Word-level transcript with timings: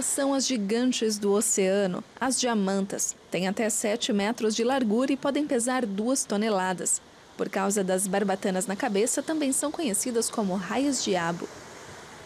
Elas 0.00 0.06
são 0.06 0.32
as 0.32 0.46
gigantes 0.46 1.18
do 1.18 1.30
oceano, 1.30 2.02
as 2.18 2.40
diamantas. 2.40 3.14
Têm 3.30 3.46
até 3.46 3.68
7 3.68 4.14
metros 4.14 4.56
de 4.56 4.64
largura 4.64 5.12
e 5.12 5.16
podem 5.16 5.46
pesar 5.46 5.84
2 5.84 6.24
toneladas. 6.24 7.02
Por 7.36 7.50
causa 7.50 7.84
das 7.84 8.06
barbatanas 8.06 8.66
na 8.66 8.74
cabeça, 8.74 9.22
também 9.22 9.52
são 9.52 9.70
conhecidas 9.70 10.30
como 10.30 10.54
raias-diabo. 10.54 11.46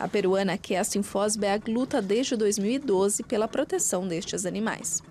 A 0.00 0.08
peruana 0.08 0.56
Kerstin 0.56 1.02
Fosberg 1.02 1.70
luta 1.70 2.00
desde 2.00 2.36
2012 2.36 3.22
pela 3.24 3.46
proteção 3.46 4.08
destes 4.08 4.46
animais. 4.46 5.02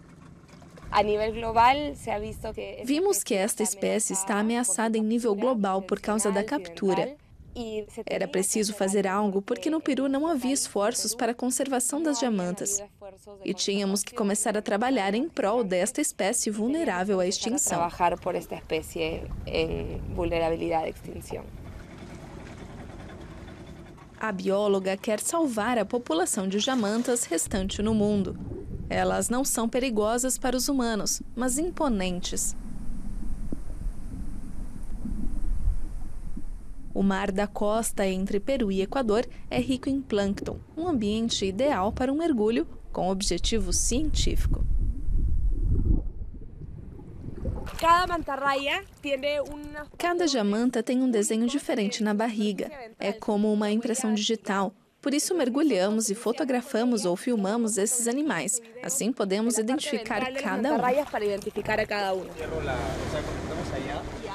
Vimos 2.84 3.24
que 3.24 3.36
esta 3.36 3.62
espécie 3.62 4.14
está 4.14 4.39
ameaçada 4.39 4.98
em 4.98 5.04
nível 5.04 5.36
global 5.36 5.84
por 5.84 6.00
causa 6.00 6.32
da 6.32 6.44
captura. 6.44 7.16
Era 8.05 8.28
preciso 8.28 8.74
fazer 8.74 9.08
algo 9.08 9.42
porque 9.42 9.70
no 9.70 9.82
Peru 9.82 10.07
não 10.07 10.28
havia 10.28 10.54
esforços 10.54 11.16
para 11.16 11.32
a 11.32 11.36
conservação 11.36 12.02
das 12.02 12.20
diamantas. 12.20 12.82
E 13.43 13.54
tínhamos 13.54 14.04
que 14.04 14.14
começar 14.14 14.57
a 14.57 14.61
trabalhar 14.61 15.16
em 15.16 15.28
prol 15.28 15.64
desta 15.64 16.00
espécie 16.00 16.50
vulnerável 16.52 17.20
à 17.20 17.28
extinção. 17.28 17.80
A 24.19 24.32
bióloga 24.32 24.97
quer 24.97 25.19
salvar 25.19 25.78
a 25.78 25.86
população 25.86 26.47
de 26.47 26.60
diamantas 26.60 27.24
restante 27.25 27.82
no 27.82 27.94
mundo. 27.94 28.38
Elas 28.89 29.30
não 29.30 29.44
são 29.44 29.68
perigosas 29.68 30.38
para 30.38 30.55
os 30.55 30.69
humanos, 30.69 31.21
mas 31.36 31.58
imponentes. 31.58 32.55
O 36.97 37.03
mar 37.03 37.31
da 37.31 37.45
costa 37.45 38.08
entre 38.08 38.39
Peru 38.39 38.72
e 38.72 38.81
Equador 38.81 39.23
é 39.52 39.59
rico 39.59 39.88
em 39.88 40.02
plâncton, 40.02 40.58
um 40.75 40.88
ambiente 40.88 41.45
ideal 41.45 41.92
para 41.92 42.11
um 42.11 42.17
mergulho 42.17 42.67
com 42.92 43.11
objetivo 43.11 43.72
científico. 43.72 44.66
Cada 49.95 50.25
jamanta 50.25 50.81
tem 50.81 51.03
um 51.03 51.11
desenho 51.11 51.45
diferente 51.45 52.02
na 52.02 52.16
barriga. 52.16 52.72
É 52.97 53.13
como 53.13 53.53
uma 53.53 53.69
impressão 53.69 54.16
digital. 54.16 54.73
Por 55.00 55.13
isso, 55.13 55.35
mergulhamos 55.35 56.09
e 56.09 56.16
fotografamos 56.16 57.05
ou 57.05 57.16
filmamos 57.16 57.77
esses 57.77 58.07
animais. 58.07 58.59
Assim, 58.81 59.13
podemos 59.13 59.59
identificar 59.59 60.33
cada 60.33 60.73
um. 60.73 60.79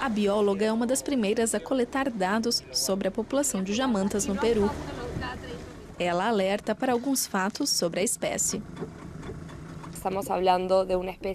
A 0.01 0.09
bióloga 0.09 0.67
é 0.67 0.73
uma 0.73 0.87
das 0.87 1.01
primeiras 1.01 1.55
a 1.55 1.61
coletar 1.61 2.11
dados 2.11 2.63
sobre 2.73 3.09
a 3.09 3.11
população 3.11 3.63
de 3.63 3.73
jamantas 3.73 4.27
no 4.27 4.37
Peru. 4.37 4.71
Ela 5.99 6.29
alerta 6.29 6.75
para 6.75 6.93
alguns 6.93 7.27
fatos 7.27 7.71
sobre 7.71 8.01
a 8.01 8.03
espécie. 8.03 8.61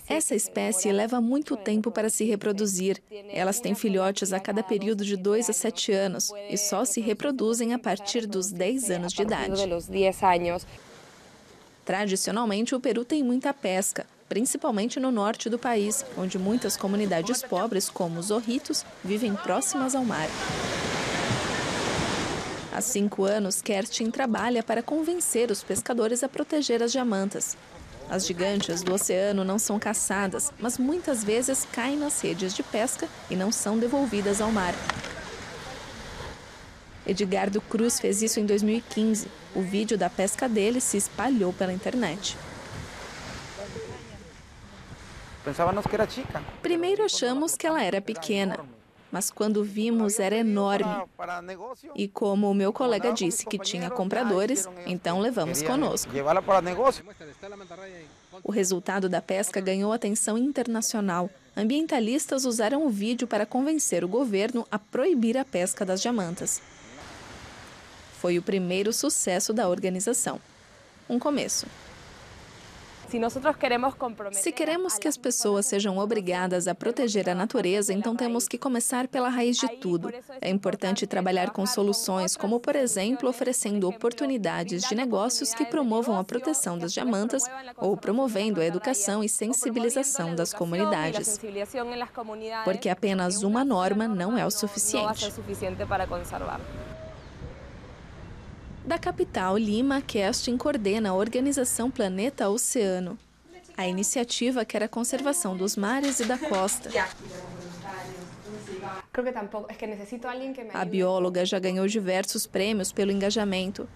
Essa 0.09 0.35
espécie 0.35 0.91
leva 0.91 1.21
muito 1.21 1.55
tempo 1.55 1.89
para 1.89 2.09
se 2.09 2.25
reproduzir. 2.25 3.01
Elas 3.29 3.61
têm 3.61 3.73
filhotes 3.73 4.33
a 4.33 4.39
cada 4.41 4.61
período 4.61 5.05
de 5.05 5.15
2 5.15 5.49
a 5.49 5.53
7 5.53 5.93
anos 5.93 6.29
e 6.49 6.57
só 6.57 6.83
se 6.83 6.99
reproduzem 6.99 7.73
a 7.73 7.79
partir 7.79 8.27
dos 8.27 8.51
10 8.51 8.91
anos 8.91 9.13
de 9.13 9.21
idade. 9.21 9.61
Tradicionalmente, 11.85 12.75
o 12.75 12.81
Peru 12.81 13.05
tem 13.05 13.23
muita 13.23 13.53
pesca, 13.53 14.05
principalmente 14.29 14.99
no 14.99 15.11
norte 15.11 15.49
do 15.49 15.57
país, 15.57 16.05
onde 16.17 16.37
muitas 16.37 16.75
comunidades 16.75 17.41
pobres, 17.41 17.89
como 17.89 18.19
os 18.19 18.31
orritos, 18.31 18.85
vivem 19.03 19.35
próximas 19.35 19.95
ao 19.95 20.03
mar. 20.03 20.27
Há 22.71 22.81
cinco 22.81 23.23
anos, 23.23 23.61
Kerstin 23.61 24.11
trabalha 24.11 24.61
para 24.61 24.83
convencer 24.83 25.49
os 25.49 25.63
pescadores 25.63 26.23
a 26.23 26.29
proteger 26.29 26.83
as 26.83 26.91
diamantas. 26.91 27.57
As 28.09 28.25
gigantes 28.25 28.83
do 28.83 28.93
oceano 28.93 29.43
não 29.43 29.59
são 29.59 29.79
caçadas, 29.79 30.51
mas 30.59 30.77
muitas 30.77 31.23
vezes 31.23 31.67
caem 31.71 31.97
nas 31.97 32.21
redes 32.21 32.53
de 32.53 32.63
pesca 32.63 33.07
e 33.29 33.35
não 33.35 33.51
são 33.51 33.77
devolvidas 33.77 34.39
ao 34.39 34.51
mar. 34.51 34.73
Edgardo 37.05 37.61
Cruz 37.61 37.99
fez 37.99 38.21
isso 38.21 38.39
em 38.39 38.45
2015. 38.45 39.27
O 39.55 39.61
vídeo 39.61 39.97
da 39.97 40.09
pesca 40.09 40.47
dele 40.47 40.79
se 40.79 40.97
espalhou 40.97 41.51
pela 41.53 41.73
internet. 41.73 42.37
Pensávamos 45.47 45.85
que 45.85 45.95
era 45.95 46.05
chica. 46.09 46.43
Primeiro 46.61 47.05
achamos 47.05 47.55
que 47.55 47.65
ela 47.65 47.81
era 47.81 48.01
pequena, 48.01 48.59
mas 49.09 49.31
quando 49.31 49.63
vimos 49.63 50.19
era 50.19 50.35
enorme. 50.35 51.05
E 51.95 52.05
como 52.05 52.51
o 52.51 52.53
meu 52.53 52.73
colega 52.73 53.13
disse 53.13 53.45
que 53.45 53.57
tinha 53.57 53.89
compradores, 53.89 54.67
então 54.85 55.21
levamos 55.21 55.61
conosco. 55.61 56.11
O 58.43 58.51
resultado 58.51 59.07
da 59.07 59.21
pesca 59.21 59.61
ganhou 59.61 59.93
atenção 59.93 60.37
internacional. 60.37 61.29
Ambientalistas 61.55 62.43
usaram 62.43 62.85
o 62.85 62.89
vídeo 62.89 63.25
para 63.25 63.45
convencer 63.45 64.03
o 64.03 64.07
governo 64.09 64.67
a 64.69 64.77
proibir 64.77 65.37
a 65.37 65.45
pesca 65.45 65.85
das 65.85 66.01
diamantas. 66.01 66.61
Foi 68.19 68.37
o 68.37 68.41
primeiro 68.41 68.91
sucesso 68.91 69.53
da 69.53 69.69
organização. 69.69 70.41
Um 71.09 71.17
começo. 71.17 71.65
Se 74.33 74.51
queremos 74.51 74.97
que 74.97 75.07
as 75.07 75.17
pessoas 75.17 75.65
sejam 75.65 75.97
obrigadas 75.97 76.67
a 76.67 76.75
proteger 76.75 77.29
a 77.29 77.35
natureza, 77.35 77.93
então 77.93 78.15
temos 78.15 78.47
que 78.47 78.57
começar 78.57 79.07
pela 79.07 79.29
raiz 79.29 79.57
de 79.57 79.67
tudo. 79.77 80.11
É 80.41 80.49
importante 80.49 81.07
trabalhar 81.07 81.51
com 81.51 81.65
soluções, 81.65 82.35
como, 82.35 82.59
por 82.59 82.75
exemplo, 82.75 83.29
oferecendo 83.29 83.87
oportunidades 83.87 84.83
de 84.83 84.95
negócios 84.95 85.53
que 85.53 85.65
promovam 85.65 86.17
a 86.17 86.23
proteção 86.23 86.77
das 86.77 86.93
diamantas 86.93 87.43
ou 87.77 87.95
promovendo 87.95 88.61
a 88.61 88.65
educação 88.65 89.23
e 89.23 89.29
sensibilização 89.29 90.35
das 90.35 90.53
comunidades. 90.53 91.39
Porque 92.63 92.89
apenas 92.89 93.43
uma 93.43 93.63
norma 93.63 94.07
não 94.07 94.37
é 94.37 94.45
o 94.45 94.51
suficiente. 94.51 95.31
Da 98.87 98.97
capital, 98.97 99.57
Lima, 99.57 100.01
Kestin 100.01 100.55
coordena 100.55 101.09
a 101.09 101.13
organização 101.13 101.91
Planeta 101.91 102.47
Oceano. 102.47 103.19
A 103.75 103.85
iniciativa 103.85 104.63
quer 104.63 104.81
a 104.81 104.87
conservação 104.87 105.57
dos 105.57 105.75
mares 105.75 106.21
e 106.21 106.23
da 106.23 106.37
costa. 106.37 106.89
A 110.73 110.85
bióloga 110.85 111.45
já 111.45 111.59
ganhou 111.59 111.85
diversos 111.85 112.47
prêmios 112.47 112.93
pelo 112.93 113.11
engajamento. 113.11 113.89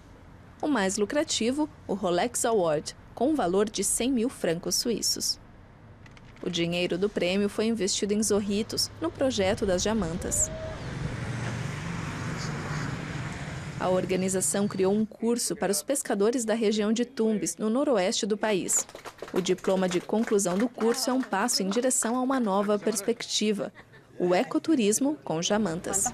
O 0.60 0.68
mais 0.68 0.98
lucrativo, 0.98 1.70
o 1.88 1.94
Rolex 1.94 2.44
Award, 2.44 2.94
com 3.14 3.30
um 3.30 3.34
valor 3.34 3.70
de 3.70 3.82
100 3.82 4.12
mil 4.12 4.28
francos 4.28 4.74
suíços. 4.74 5.40
O 6.42 6.50
dinheiro 6.50 6.98
do 6.98 7.08
prêmio 7.08 7.48
foi 7.48 7.64
investido 7.64 8.12
em 8.12 8.22
zorritos, 8.22 8.90
no 9.00 9.10
projeto 9.10 9.64
das 9.64 9.82
diamantas. 9.82 10.50
A 13.82 13.88
organização 13.88 14.68
criou 14.68 14.94
um 14.94 15.04
curso 15.04 15.56
para 15.56 15.72
os 15.72 15.82
pescadores 15.82 16.44
da 16.44 16.54
região 16.54 16.92
de 16.92 17.04
Tumbes, 17.04 17.56
no 17.56 17.68
noroeste 17.68 18.24
do 18.24 18.38
país. 18.38 18.86
O 19.32 19.40
diploma 19.40 19.88
de 19.88 20.00
conclusão 20.00 20.56
do 20.56 20.68
curso 20.68 21.10
é 21.10 21.12
um 21.12 21.20
passo 21.20 21.64
em 21.64 21.68
direção 21.68 22.14
a 22.14 22.20
uma 22.20 22.38
nova 22.38 22.78
perspectiva, 22.78 23.72
o 24.20 24.36
ecoturismo 24.36 25.18
com 25.24 25.42
jamantas. 25.42 26.04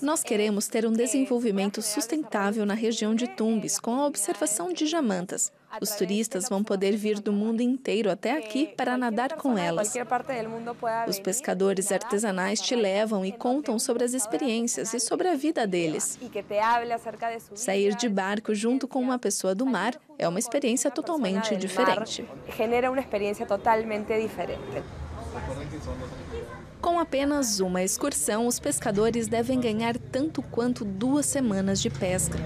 Nós 0.00 0.22
queremos 0.22 0.66
ter 0.66 0.86
um 0.86 0.92
desenvolvimento 0.92 1.82
sustentável 1.82 2.64
na 2.64 2.74
região 2.74 3.14
de 3.14 3.28
Tumbes, 3.28 3.78
com 3.78 3.92
a 3.92 4.06
observação 4.06 4.72
de 4.72 4.86
jamantas. 4.86 5.52
Os 5.80 5.90
turistas 5.90 6.48
vão 6.48 6.64
poder 6.64 6.96
vir 6.96 7.20
do 7.20 7.32
mundo 7.32 7.60
inteiro 7.60 8.10
até 8.10 8.32
aqui 8.32 8.66
para 8.76 8.96
nadar 8.96 9.34
com 9.34 9.56
elas. 9.56 9.94
Os 11.06 11.20
pescadores 11.20 11.92
artesanais 11.92 12.60
te 12.60 12.74
levam 12.74 13.24
e 13.24 13.30
contam 13.30 13.78
sobre 13.78 14.04
as 14.04 14.14
experiências 14.14 14.94
e 14.94 15.00
sobre 15.00 15.28
a 15.28 15.36
vida 15.36 15.66
deles. 15.66 16.18
Sair 17.54 17.94
de 17.94 18.08
barco 18.08 18.54
junto 18.54 18.88
com 18.88 19.00
uma 19.00 19.18
pessoa 19.18 19.54
do 19.54 19.66
mar 19.66 19.94
é 20.18 20.26
uma 20.26 20.38
experiência 20.38 20.90
totalmente 20.90 21.54
diferente. 21.56 22.26
Genera 22.56 22.90
uma 22.90 23.00
experiência 23.00 23.46
totalmente 23.46 24.18
diferente. 24.18 24.82
Com 26.80 26.98
apenas 26.98 27.60
uma 27.60 27.82
excursão, 27.82 28.46
os 28.46 28.58
pescadores 28.58 29.28
devem 29.28 29.60
ganhar 29.60 29.98
tanto 29.98 30.42
quanto 30.42 30.84
duas 30.84 31.26
semanas 31.26 31.80
de 31.80 31.90
pesca. 31.90 32.38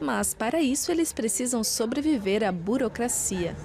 Mas 0.00 0.34
para 0.34 0.60
isso 0.60 0.92
eles 0.92 1.12
precisam 1.12 1.64
sobreviver 1.64 2.46
à 2.46 2.52
burocracia. 2.52 3.56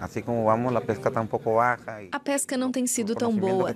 Assim 0.00 0.22
como 0.22 0.44
vamos, 0.44 0.74
a 0.74 0.80
pesca 0.80 1.08
está 1.08 1.20
um 1.20 1.26
pouco 1.26 1.56
baixa. 1.56 2.08
A 2.10 2.20
pesca 2.20 2.56
não 2.56 2.72
tem 2.72 2.86
sido 2.86 3.14
tão 3.14 3.36
boa. 3.36 3.74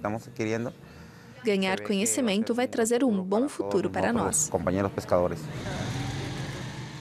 Ganhar 1.45 1.81
conhecimento 1.81 2.55
vai 2.55 2.69
trazer 2.69 3.05
um 3.05 3.23
bom 3.23 3.49
futuro 3.49 3.91
para 3.91 4.13
nós. 4.13 4.49
Companheiros 4.49 4.93
pescadores. 4.93 5.41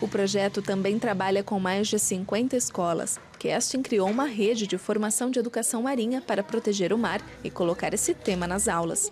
O 0.01 0.07
projeto 0.07 0.63
também 0.63 0.97
trabalha 0.97 1.43
com 1.43 1.59
mais 1.59 1.87
de 1.87 1.99
50 1.99 2.57
escolas. 2.57 3.19
Kestin 3.37 3.83
criou 3.83 4.09
uma 4.09 4.25
rede 4.25 4.65
de 4.65 4.77
formação 4.77 5.29
de 5.29 5.37
educação 5.37 5.83
marinha 5.83 6.21
para 6.21 6.43
proteger 6.43 6.91
o 6.91 6.97
mar 6.97 7.21
e 7.43 7.51
colocar 7.51 7.93
esse 7.93 8.15
tema 8.15 8.47
nas 8.47 8.67
aulas. 8.67 9.11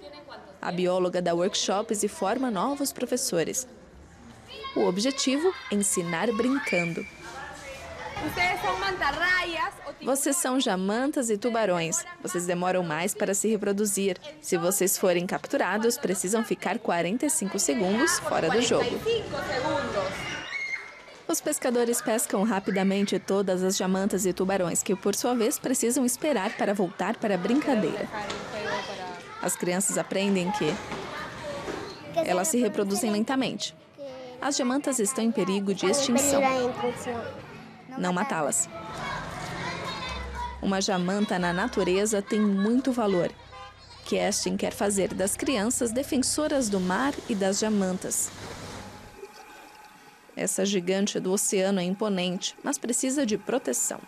A 0.59 0.71
bióloga 0.71 1.21
dá 1.21 1.33
workshops 1.33 2.01
e 2.01 2.07
forma 2.07 2.49
novos 2.49 2.91
professores. 2.91 3.67
O 4.75 4.81
objetivo: 4.81 5.53
ensinar 5.71 6.31
brincando. 6.33 7.05
Vocês 10.01 10.37
são 10.37 10.59
jamantas 10.59 11.29
e 11.29 11.37
tubarões. 11.37 12.03
Vocês 12.21 12.45
demoram 12.45 12.83
mais 12.83 13.13
para 13.13 13.33
se 13.33 13.47
reproduzir. 13.47 14.17
Se 14.41 14.57
vocês 14.57 14.97
forem 14.97 15.25
capturados, 15.25 15.97
precisam 15.97 16.43
ficar 16.43 16.79
45 16.79 17.57
segundos 17.59 18.19
fora 18.19 18.49
do 18.49 18.61
jogo. 18.61 18.89
Os 21.29 21.39
pescadores 21.39 22.01
pescam 22.01 22.43
rapidamente 22.43 23.19
todas 23.19 23.63
as 23.63 23.77
jamantas 23.77 24.25
e 24.25 24.33
tubarões, 24.33 24.81
que 24.81 24.95
por 24.95 25.15
sua 25.15 25.35
vez 25.35 25.59
precisam 25.59 26.03
esperar 26.03 26.57
para 26.57 26.73
voltar 26.73 27.17
para 27.17 27.35
a 27.35 27.37
brincadeira. 27.37 28.09
As 29.39 29.55
crianças 29.55 29.99
aprendem 29.99 30.51
que 30.53 30.73
elas 32.15 32.47
se 32.47 32.57
reproduzem 32.57 33.11
lentamente. 33.11 33.75
As 34.41 34.57
jamantas 34.57 34.97
estão 34.97 35.23
em 35.23 35.31
perigo 35.31 35.71
de 35.71 35.85
extinção 35.85 36.41
não 37.95 38.11
matá-las. 38.11 38.67
Uma 40.61 40.81
jamanta 40.81 41.37
na 41.37 41.53
natureza 41.53 42.23
tem 42.23 42.39
muito 42.39 42.91
valor. 42.91 43.31
Kerstin 44.05 44.57
quer 44.57 44.73
fazer 44.73 45.13
das 45.13 45.35
crianças 45.35 45.91
defensoras 45.91 46.69
do 46.69 46.79
mar 46.79 47.13
e 47.29 47.35
das 47.35 47.59
jamantas. 47.59 48.31
Essa 50.41 50.65
gigante 50.65 51.19
do 51.19 51.33
oceano 51.33 51.81
é 51.81 51.83
imponente, 51.83 52.55
mas 52.63 52.77
precisa 52.77 53.25
de 53.25 53.37
proteção. 53.37 53.99